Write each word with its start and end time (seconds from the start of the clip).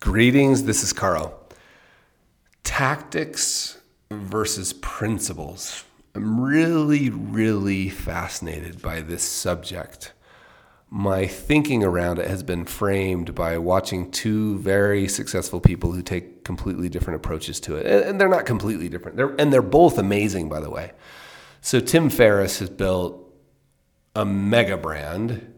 Greetings, 0.00 0.64
this 0.64 0.82
is 0.82 0.92
Carl. 0.92 1.38
Tactics 2.64 3.78
versus 4.10 4.72
principles. 4.72 5.84
I'm 6.16 6.40
really, 6.40 7.10
really 7.10 7.88
fascinated 7.90 8.82
by 8.82 9.02
this 9.02 9.22
subject. 9.22 10.12
My 10.90 11.26
thinking 11.26 11.84
around 11.84 12.18
it 12.18 12.26
has 12.26 12.42
been 12.42 12.64
framed 12.64 13.36
by 13.36 13.56
watching 13.56 14.10
two 14.10 14.58
very 14.58 15.06
successful 15.06 15.60
people 15.60 15.92
who 15.92 16.02
take 16.02 16.44
completely 16.44 16.88
different 16.88 17.16
approaches 17.16 17.60
to 17.60 17.76
it. 17.76 17.86
And 17.86 18.20
they're 18.20 18.28
not 18.28 18.46
completely 18.46 18.88
different. 18.88 19.16
They're, 19.16 19.34
and 19.38 19.52
they're 19.52 19.62
both 19.62 19.96
amazing, 19.96 20.48
by 20.48 20.58
the 20.58 20.70
way. 20.70 20.90
So, 21.60 21.78
Tim 21.78 22.10
Ferriss 22.10 22.58
has 22.58 22.68
built 22.68 23.32
a 24.14 24.24
mega 24.24 24.76
brand 24.76 25.54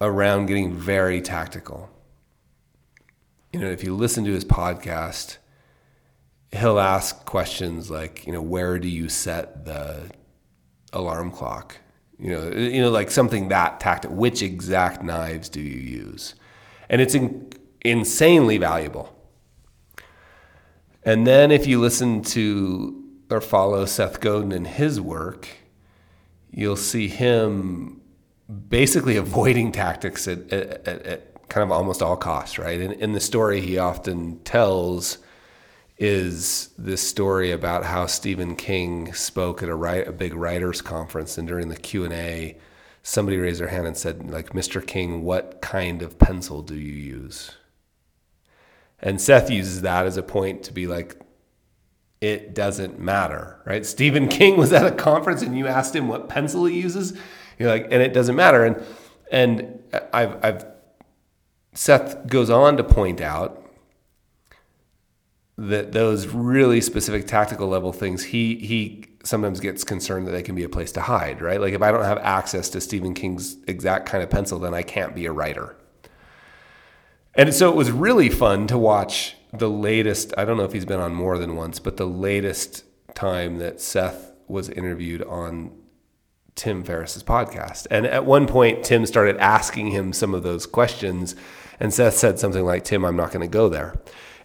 around 0.00 0.46
getting 0.46 0.72
very 0.72 1.20
tactical 1.20 1.90
you 3.58 3.64
know, 3.64 3.70
if 3.72 3.82
you 3.82 3.92
listen 3.92 4.24
to 4.24 4.30
his 4.30 4.44
podcast, 4.44 5.38
he'll 6.52 6.78
ask 6.78 7.24
questions 7.24 7.90
like, 7.90 8.24
you 8.24 8.32
know, 8.32 8.40
where 8.40 8.78
do 8.78 8.86
you 8.88 9.08
set 9.08 9.64
the 9.64 10.08
alarm 10.92 11.32
clock? 11.32 11.78
You 12.20 12.30
know, 12.30 12.48
eh, 12.50 12.68
you 12.68 12.80
know, 12.80 12.90
like 12.90 13.10
something 13.10 13.48
that 13.48 13.80
tactic. 13.80 14.12
Which 14.12 14.42
exact 14.42 15.02
knives 15.02 15.48
do 15.48 15.60
you 15.60 15.76
use? 15.76 16.36
And 16.88 17.00
it's 17.00 17.16
in, 17.16 17.50
insanely 17.84 18.58
valuable. 18.58 19.12
And 21.02 21.26
then 21.26 21.50
if 21.50 21.66
you 21.66 21.80
listen 21.80 22.22
to 22.22 23.04
or 23.28 23.40
follow 23.40 23.86
Seth 23.86 24.20
Godin 24.20 24.52
and 24.52 24.68
his 24.68 25.00
work, 25.00 25.48
you'll 26.48 26.76
see 26.76 27.08
him 27.08 28.02
basically 28.68 29.16
avoiding 29.24 29.72
tactics 29.72 30.28
at, 30.28 30.52
at, 30.52 30.86
at, 30.86 31.28
kind 31.48 31.64
of 31.64 31.72
almost 31.72 32.02
all 32.02 32.16
costs, 32.16 32.58
right? 32.58 32.80
And 32.80 32.92
in 32.94 33.12
the 33.12 33.20
story 33.20 33.60
he 33.60 33.78
often 33.78 34.38
tells 34.40 35.18
is 35.98 36.70
this 36.78 37.06
story 37.06 37.50
about 37.50 37.84
how 37.84 38.06
Stephen 38.06 38.54
King 38.54 39.12
spoke 39.14 39.62
at 39.62 39.68
a, 39.68 39.74
write, 39.74 40.06
a 40.06 40.12
big 40.12 40.32
writers 40.32 40.80
conference, 40.80 41.36
and 41.36 41.48
during 41.48 41.68
the 41.68 41.76
Q 41.76 42.04
and 42.04 42.12
A, 42.12 42.56
somebody 43.02 43.36
raised 43.36 43.60
their 43.60 43.68
hand 43.68 43.86
and 43.86 43.96
said, 43.96 44.30
like, 44.30 44.50
Mr. 44.50 44.86
King, 44.86 45.24
what 45.24 45.60
kind 45.60 46.02
of 46.02 46.18
pencil 46.18 46.62
do 46.62 46.76
you 46.76 46.92
use? 46.92 47.56
And 49.00 49.20
Seth 49.20 49.50
uses 49.50 49.82
that 49.82 50.06
as 50.06 50.16
a 50.16 50.22
point 50.22 50.62
to 50.64 50.72
be 50.72 50.86
like, 50.86 51.20
it 52.20 52.54
doesn't 52.54 52.98
matter, 52.98 53.60
right? 53.64 53.86
Stephen 53.86 54.28
King 54.28 54.56
was 54.56 54.72
at 54.72 54.86
a 54.86 54.90
conference 54.90 55.42
and 55.42 55.56
you 55.56 55.66
asked 55.66 55.94
him 55.94 56.08
what 56.08 56.28
pencil 56.28 56.64
he 56.64 56.80
uses. 56.80 57.16
You're 57.58 57.70
like, 57.70 57.84
and 57.84 58.02
it 58.02 58.12
doesn't 58.12 58.36
matter. 58.36 58.64
And 58.64 58.84
and 59.30 59.82
I've 60.12 60.44
I've 60.44 60.64
Seth 61.78 62.26
goes 62.26 62.50
on 62.50 62.76
to 62.76 62.82
point 62.82 63.20
out 63.20 63.64
that 65.56 65.92
those 65.92 66.26
really 66.26 66.80
specific 66.80 67.28
tactical 67.28 67.68
level 67.68 67.92
things, 67.92 68.24
he 68.24 68.56
he 68.56 69.04
sometimes 69.22 69.60
gets 69.60 69.84
concerned 69.84 70.26
that 70.26 70.32
they 70.32 70.42
can 70.42 70.56
be 70.56 70.64
a 70.64 70.68
place 70.68 70.90
to 70.90 71.00
hide, 71.00 71.40
right? 71.40 71.60
Like 71.60 71.74
if 71.74 71.80
I 71.80 71.92
don't 71.92 72.02
have 72.02 72.18
access 72.18 72.68
to 72.70 72.80
Stephen 72.80 73.14
King's 73.14 73.58
exact 73.68 74.06
kind 74.06 74.24
of 74.24 74.28
pencil, 74.28 74.58
then 74.58 74.74
I 74.74 74.82
can't 74.82 75.14
be 75.14 75.26
a 75.26 75.30
writer. 75.30 75.76
And 77.36 77.54
so 77.54 77.70
it 77.70 77.76
was 77.76 77.92
really 77.92 78.28
fun 78.28 78.66
to 78.66 78.76
watch 78.76 79.36
the 79.52 79.70
latest. 79.70 80.34
I 80.36 80.44
don't 80.44 80.56
know 80.56 80.64
if 80.64 80.72
he's 80.72 80.84
been 80.84 80.98
on 80.98 81.14
more 81.14 81.38
than 81.38 81.54
once, 81.54 81.78
but 81.78 81.96
the 81.96 82.08
latest 82.08 82.82
time 83.14 83.58
that 83.58 83.80
Seth 83.80 84.32
was 84.48 84.68
interviewed 84.68 85.22
on 85.22 85.70
Tim 86.58 86.82
Ferriss's 86.82 87.22
podcast. 87.22 87.86
And 87.90 88.04
at 88.06 88.26
one 88.26 88.46
point, 88.46 88.84
Tim 88.84 89.06
started 89.06 89.38
asking 89.38 89.92
him 89.92 90.12
some 90.12 90.34
of 90.34 90.42
those 90.42 90.66
questions 90.66 91.34
and 91.80 91.94
Seth 91.94 92.14
said 92.14 92.38
something 92.38 92.64
like, 92.64 92.84
Tim, 92.84 93.04
I'm 93.04 93.16
not 93.16 93.30
going 93.30 93.48
to 93.48 93.52
go 93.52 93.68
there. 93.68 93.94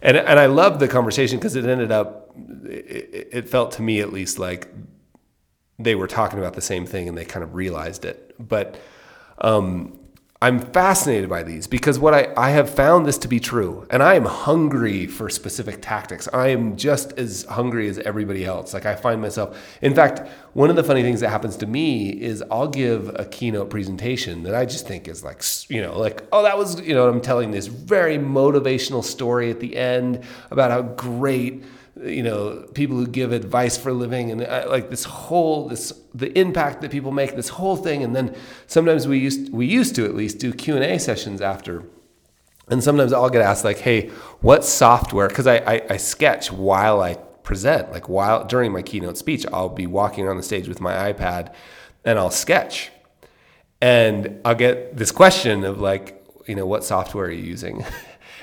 And, 0.00 0.16
and 0.16 0.38
I 0.38 0.46
loved 0.46 0.80
the 0.80 0.88
conversation 0.88 1.38
because 1.38 1.56
it 1.56 1.66
ended 1.66 1.90
up, 1.90 2.30
it, 2.64 3.28
it 3.32 3.48
felt 3.48 3.72
to 3.72 3.82
me 3.82 4.00
at 4.00 4.12
least 4.12 4.38
like 4.38 4.68
they 5.78 5.94
were 5.94 6.06
talking 6.06 6.38
about 6.38 6.54
the 6.54 6.60
same 6.60 6.86
thing 6.86 7.08
and 7.08 7.18
they 7.18 7.24
kind 7.24 7.42
of 7.42 7.54
realized 7.54 8.04
it. 8.04 8.34
But 8.38 8.78
um, 9.38 9.98
I'm 10.44 10.58
fascinated 10.58 11.30
by 11.30 11.42
these 11.42 11.66
because 11.66 11.98
what 11.98 12.12
I, 12.12 12.28
I 12.36 12.50
have 12.50 12.68
found 12.68 13.06
this 13.06 13.16
to 13.16 13.28
be 13.28 13.40
true. 13.40 13.86
And 13.88 14.02
I 14.02 14.12
am 14.12 14.26
hungry 14.26 15.06
for 15.06 15.30
specific 15.30 15.78
tactics. 15.80 16.28
I 16.34 16.48
am 16.48 16.76
just 16.76 17.14
as 17.14 17.44
hungry 17.44 17.88
as 17.88 17.98
everybody 18.00 18.44
else. 18.44 18.74
Like 18.74 18.84
I 18.84 18.94
find 18.94 19.22
myself, 19.22 19.58
in 19.80 19.94
fact, 19.94 20.28
one 20.52 20.68
of 20.68 20.76
the 20.76 20.84
funny 20.84 21.00
things 21.00 21.20
that 21.20 21.30
happens 21.30 21.56
to 21.56 21.66
me 21.66 22.10
is 22.10 22.44
I'll 22.50 22.68
give 22.68 23.08
a 23.18 23.24
keynote 23.24 23.70
presentation 23.70 24.42
that 24.42 24.54
I 24.54 24.66
just 24.66 24.86
think 24.86 25.08
is 25.08 25.24
like, 25.24 25.42
you 25.70 25.80
know, 25.80 25.98
like, 25.98 26.22
oh, 26.30 26.42
that 26.42 26.58
was, 26.58 26.78
you 26.78 26.94
know, 26.94 27.08
I'm 27.08 27.22
telling 27.22 27.50
this 27.50 27.66
very 27.66 28.18
motivational 28.18 29.02
story 29.02 29.50
at 29.50 29.60
the 29.60 29.74
end 29.74 30.24
about 30.50 30.70
how 30.70 30.82
great 30.82 31.64
you 32.02 32.22
know 32.22 32.66
people 32.74 32.96
who 32.96 33.06
give 33.06 33.32
advice 33.32 33.76
for 33.76 33.92
living 33.92 34.30
and 34.30 34.42
uh, 34.42 34.66
like 34.68 34.90
this 34.90 35.04
whole 35.04 35.68
this 35.68 35.92
the 36.12 36.36
impact 36.38 36.80
that 36.80 36.90
people 36.90 37.12
make 37.12 37.36
this 37.36 37.50
whole 37.50 37.76
thing. 37.76 38.02
And 38.02 38.14
then 38.16 38.34
sometimes 38.66 39.06
we 39.06 39.18
used 39.18 39.52
we 39.52 39.66
used 39.66 39.94
to 39.96 40.04
at 40.04 40.14
least 40.14 40.38
do 40.38 40.52
q&a 40.52 40.98
sessions 40.98 41.40
after. 41.40 41.84
And 42.68 42.82
sometimes 42.82 43.12
i'll 43.12 43.30
get 43.30 43.42
asked 43.42 43.64
like 43.64 43.78
hey 43.78 44.08
what 44.40 44.64
software? 44.64 45.28
Because 45.28 45.46
I, 45.46 45.56
I, 45.58 45.82
I 45.90 45.96
sketch 45.96 46.50
while 46.50 47.00
i 47.00 47.14
present 47.44 47.92
like 47.92 48.08
while 48.08 48.44
during 48.44 48.72
my 48.72 48.82
keynote 48.82 49.16
speech. 49.16 49.46
I'll 49.52 49.68
be 49.68 49.86
walking 49.86 50.26
around 50.26 50.38
the 50.38 50.42
stage 50.42 50.66
with 50.66 50.80
my 50.80 51.12
ipad 51.12 51.54
and 52.04 52.18
i'll 52.18 52.30
sketch. 52.30 52.90
And 53.80 54.40
i'll 54.44 54.56
get 54.56 54.96
this 54.96 55.12
question 55.12 55.64
of 55.64 55.80
like 55.80 56.20
you 56.48 56.56
know 56.56 56.66
what 56.66 56.82
software 56.84 57.26
are 57.26 57.30
you 57.30 57.42
using? 57.42 57.84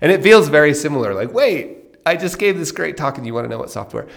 And 0.00 0.12
it 0.12 0.22
feels 0.22 0.48
very 0.48 0.74
similar 0.74 1.12
like 1.12 1.32
wait 1.32 1.77
I 2.08 2.16
just 2.16 2.38
gave 2.38 2.58
this 2.58 2.72
great 2.72 2.96
talk 2.96 3.18
and 3.18 3.26
you 3.26 3.34
want 3.34 3.44
to 3.44 3.50
know 3.50 3.58
what 3.58 3.70
software. 3.70 4.08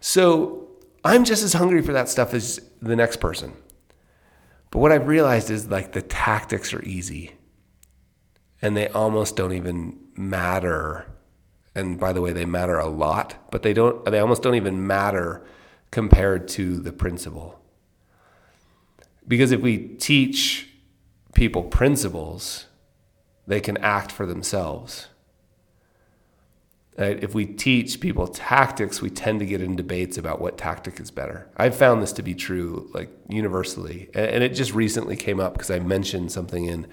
So 0.00 0.68
I'm 1.04 1.24
just 1.24 1.42
as 1.42 1.52
hungry 1.52 1.82
for 1.82 1.92
that 1.92 2.08
stuff 2.08 2.32
as 2.32 2.58
the 2.80 2.96
next 2.96 3.18
person. 3.18 3.52
But 4.70 4.78
what 4.78 4.92
I've 4.92 5.06
realized 5.06 5.50
is 5.50 5.68
like 5.68 5.92
the 5.92 6.02
tactics 6.02 6.72
are 6.72 6.82
easy 6.82 7.32
and 8.62 8.76
they 8.76 8.88
almost 8.88 9.36
don't 9.36 9.52
even 9.52 9.98
matter. 10.16 11.06
And 11.74 12.00
by 12.00 12.12
the 12.14 12.22
way, 12.22 12.32
they 12.32 12.46
matter 12.46 12.78
a 12.78 12.88
lot, 12.88 13.36
but 13.50 13.62
they 13.62 13.74
don't, 13.74 14.04
they 14.06 14.18
almost 14.18 14.42
don't 14.42 14.54
even 14.54 14.86
matter 14.86 15.44
compared 15.90 16.48
to 16.48 16.80
the 16.80 16.92
principle. 16.92 17.60
Because 19.28 19.52
if 19.52 19.60
we 19.60 19.78
teach 19.78 20.70
people 21.34 21.62
principles, 21.64 22.66
they 23.46 23.60
can 23.60 23.76
act 23.78 24.10
for 24.10 24.24
themselves. 24.24 25.08
Right? 26.96 27.22
If 27.22 27.34
we 27.34 27.44
teach 27.44 28.00
people 28.00 28.28
tactics, 28.28 29.02
we 29.02 29.10
tend 29.10 29.40
to 29.40 29.46
get 29.46 29.60
in 29.60 29.74
debates 29.74 30.16
about 30.16 30.40
what 30.40 30.56
tactic 30.56 31.00
is 31.00 31.10
better. 31.10 31.48
I've 31.56 31.74
found 31.74 32.02
this 32.02 32.12
to 32.12 32.22
be 32.22 32.34
true, 32.34 32.88
like 32.94 33.10
universally, 33.28 34.10
and 34.14 34.44
it 34.44 34.50
just 34.50 34.72
recently 34.72 35.16
came 35.16 35.40
up 35.40 35.54
because 35.54 35.70
I 35.70 35.80
mentioned 35.80 36.30
something 36.30 36.66
in 36.66 36.86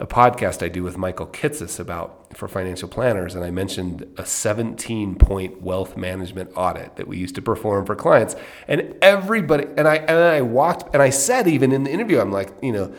a 0.00 0.06
podcast 0.06 0.62
I 0.62 0.68
do 0.68 0.82
with 0.82 0.96
Michael 0.96 1.26
Kitces 1.26 1.78
about 1.78 2.36
for 2.36 2.48
financial 2.48 2.88
planners, 2.88 3.36
and 3.36 3.44
I 3.44 3.50
mentioned 3.50 4.12
a 4.16 4.26
17 4.26 5.14
point 5.16 5.62
wealth 5.62 5.96
management 5.96 6.50
audit 6.56 6.96
that 6.96 7.06
we 7.06 7.16
used 7.16 7.36
to 7.36 7.42
perform 7.42 7.86
for 7.86 7.94
clients, 7.94 8.34
and 8.66 8.96
everybody, 9.02 9.66
and 9.76 9.86
I 9.86 9.96
and 9.96 10.18
I 10.18 10.42
walked, 10.42 10.92
and 10.94 11.02
I 11.02 11.10
said 11.10 11.46
even 11.46 11.70
in 11.70 11.84
the 11.84 11.90
interview, 11.90 12.20
I'm 12.20 12.32
like, 12.32 12.52
you 12.60 12.72
know 12.72 12.92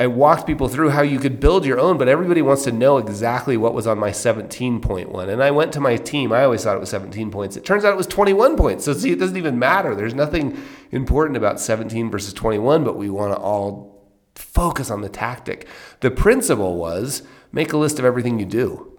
I 0.00 0.06
walked 0.06 0.46
people 0.46 0.66
through 0.66 0.90
how 0.90 1.02
you 1.02 1.18
could 1.18 1.40
build 1.40 1.66
your 1.66 1.78
own, 1.78 1.98
but 1.98 2.08
everybody 2.08 2.40
wants 2.40 2.64
to 2.64 2.72
know 2.72 2.96
exactly 2.96 3.58
what 3.58 3.74
was 3.74 3.86
on 3.86 3.98
my 3.98 4.12
17 4.12 4.80
point 4.80 5.12
one. 5.12 5.28
And 5.28 5.42
I 5.42 5.50
went 5.50 5.74
to 5.74 5.80
my 5.80 5.96
team. 5.96 6.32
I 6.32 6.42
always 6.42 6.64
thought 6.64 6.74
it 6.74 6.80
was 6.80 6.88
17 6.88 7.30
points. 7.30 7.54
It 7.54 7.66
turns 7.66 7.84
out 7.84 7.92
it 7.92 7.98
was 7.98 8.06
21 8.06 8.56
points. 8.56 8.86
So 8.86 8.94
see, 8.94 9.12
it 9.12 9.18
doesn't 9.18 9.36
even 9.36 9.58
matter. 9.58 9.94
There's 9.94 10.14
nothing 10.14 10.58
important 10.90 11.36
about 11.36 11.60
17 11.60 12.10
versus 12.10 12.32
21, 12.32 12.82
but 12.82 12.96
we 12.96 13.10
want 13.10 13.34
to 13.34 13.38
all 13.38 14.10
focus 14.34 14.90
on 14.90 15.02
the 15.02 15.10
tactic. 15.10 15.68
The 16.00 16.10
principle 16.10 16.76
was 16.76 17.22
make 17.52 17.74
a 17.74 17.76
list 17.76 17.98
of 17.98 18.06
everything 18.06 18.40
you 18.40 18.46
do. 18.46 18.98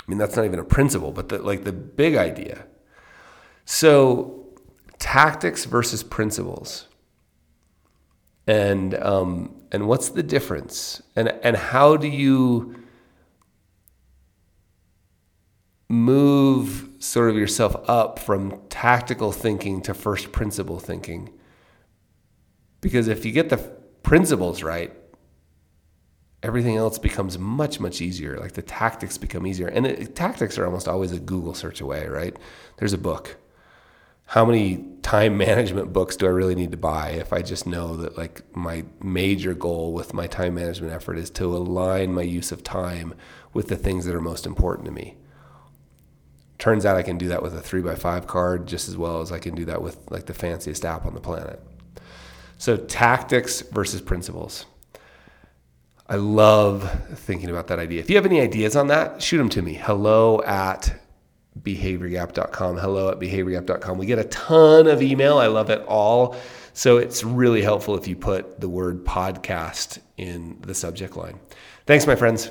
I 0.00 0.10
mean, 0.10 0.18
that's 0.18 0.34
not 0.34 0.44
even 0.44 0.58
a 0.58 0.64
principle, 0.64 1.12
but 1.12 1.28
the, 1.28 1.38
like 1.38 1.62
the 1.62 1.72
big 1.72 2.16
idea. 2.16 2.66
So 3.64 4.48
tactics 4.98 5.66
versus 5.66 6.02
principles 6.02 6.88
and 8.48 8.94
um, 8.96 9.59
and 9.72 9.86
what's 9.86 10.08
the 10.10 10.22
difference? 10.22 11.02
And 11.16 11.28
and 11.42 11.56
how 11.56 11.96
do 11.96 12.08
you 12.08 12.76
move 15.88 16.88
sort 16.98 17.30
of 17.30 17.36
yourself 17.36 17.76
up 17.88 18.18
from 18.18 18.60
tactical 18.68 19.32
thinking 19.32 19.82
to 19.82 19.94
first 19.94 20.32
principle 20.32 20.78
thinking? 20.78 21.32
Because 22.80 23.08
if 23.08 23.24
you 23.24 23.32
get 23.32 23.48
the 23.48 23.58
principles 24.02 24.62
right 24.62 24.96
everything 26.42 26.76
else 26.76 26.98
becomes 26.98 27.38
much 27.38 27.80
much 27.80 28.00
easier. 28.00 28.38
Like 28.38 28.52
the 28.52 28.62
tactics 28.62 29.18
become 29.18 29.46
easier. 29.46 29.68
And 29.68 29.86
it, 29.86 30.14
tactics 30.16 30.58
are 30.58 30.64
almost 30.64 30.88
always 30.88 31.12
a 31.12 31.20
google 31.20 31.54
search 31.54 31.80
away 31.80 32.06
right? 32.06 32.36
There's 32.78 32.92
a 32.92 32.98
book 32.98 33.36
how 34.30 34.44
many 34.44 34.84
time 35.02 35.36
management 35.50 35.92
books 35.92 36.16
do 36.16 36.26
I 36.26 36.30
really 36.30 36.54
need 36.54 36.70
to 36.70 36.76
buy 36.76 37.10
if 37.10 37.32
I 37.32 37.42
just 37.42 37.66
know 37.66 37.96
that 37.96 38.16
like 38.16 38.42
my 38.56 38.84
major 39.02 39.54
goal 39.54 39.92
with 39.92 40.14
my 40.14 40.28
time 40.28 40.54
management 40.54 40.92
effort 40.92 41.18
is 41.18 41.30
to 41.30 41.46
align 41.46 42.14
my 42.14 42.22
use 42.22 42.52
of 42.52 42.62
time 42.62 43.14
with 43.52 43.66
the 43.66 43.76
things 43.76 44.04
that 44.06 44.14
are 44.14 44.20
most 44.20 44.46
important 44.46 44.86
to 44.86 44.92
me. 44.92 45.16
Turns 46.58 46.86
out 46.86 46.96
I 46.96 47.02
can 47.02 47.18
do 47.18 47.26
that 47.28 47.42
with 47.42 47.54
a 47.54 47.60
three 47.60 47.82
by 47.82 47.96
five 47.96 48.28
card 48.28 48.68
just 48.68 48.88
as 48.88 48.96
well 48.96 49.20
as 49.20 49.32
I 49.32 49.40
can 49.40 49.56
do 49.56 49.64
that 49.64 49.82
with 49.82 49.98
like 50.10 50.26
the 50.26 50.34
fanciest 50.34 50.84
app 50.84 51.06
on 51.06 51.14
the 51.14 51.20
planet. 51.20 51.60
So 52.56 52.76
tactics 52.76 53.62
versus 53.62 54.00
principles. 54.00 54.64
I 56.06 56.16
love 56.16 56.88
thinking 57.14 57.50
about 57.50 57.66
that 57.68 57.80
idea. 57.80 57.98
If 57.98 58.10
you 58.10 58.16
have 58.16 58.26
any 58.26 58.40
ideas 58.40 58.76
on 58.76 58.88
that, 58.88 59.22
shoot 59.22 59.38
them 59.38 59.48
to 59.50 59.62
me. 59.62 59.74
Hello 59.74 60.40
at 60.42 61.00
behaviorgap.com. 61.58 62.78
Hello 62.78 63.10
at 63.10 63.18
behaviorgap.com. 63.18 63.98
We 63.98 64.06
get 64.06 64.18
a 64.18 64.24
ton 64.24 64.86
of 64.86 65.02
email. 65.02 65.38
I 65.38 65.46
love 65.46 65.70
it 65.70 65.84
all. 65.86 66.36
So 66.72 66.98
it's 66.98 67.24
really 67.24 67.62
helpful 67.62 67.96
if 67.96 68.06
you 68.06 68.16
put 68.16 68.60
the 68.60 68.68
word 68.68 69.04
podcast 69.04 69.98
in 70.16 70.58
the 70.60 70.74
subject 70.74 71.16
line. 71.16 71.40
Thanks, 71.86 72.06
my 72.06 72.14
friends. 72.14 72.50